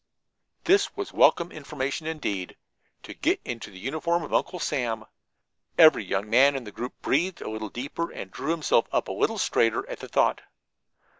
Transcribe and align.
This 0.63 0.97
was 0.97 1.13
welcome 1.13 1.51
information, 1.51 2.07
indeed. 2.07 2.57
To 3.03 3.13
get 3.13 3.39
into 3.45 3.69
the 3.69 3.77
uniform 3.77 4.23
of 4.23 4.33
Uncle 4.33 4.57
Sam! 4.57 5.05
Every 5.77 6.03
young 6.03 6.27
man 6.27 6.55
in 6.55 6.63
the 6.63 6.71
group 6.71 6.99
breathed 7.03 7.39
a 7.43 7.49
little 7.51 7.69
deeper 7.69 8.11
and 8.11 8.31
drew 8.31 8.49
himself 8.49 8.87
up 8.91 9.07
a 9.09 9.13
little 9.13 9.37
straighter 9.37 9.87
at 9.87 9.99
the 9.99 10.07
thought. 10.07 10.41